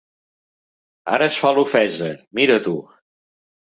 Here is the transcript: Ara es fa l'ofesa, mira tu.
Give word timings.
Ara 1.17 1.27
es 1.33 1.37
fa 1.43 1.51
l'ofesa, 1.57 2.11
mira 2.41 2.59
tu. 2.69 2.77